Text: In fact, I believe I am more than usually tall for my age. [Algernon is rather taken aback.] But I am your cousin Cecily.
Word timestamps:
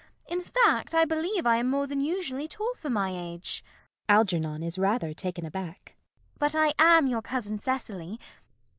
In 0.25 0.41
fact, 0.41 0.95
I 0.95 1.05
believe 1.05 1.45
I 1.45 1.57
am 1.57 1.69
more 1.69 1.85
than 1.85 2.01
usually 2.01 2.47
tall 2.47 2.73
for 2.73 2.89
my 2.89 3.11
age. 3.11 3.63
[Algernon 4.09 4.63
is 4.63 4.79
rather 4.79 5.13
taken 5.13 5.45
aback.] 5.45 5.95
But 6.39 6.55
I 6.55 6.73
am 6.79 7.05
your 7.05 7.21
cousin 7.21 7.59
Cecily. 7.59 8.19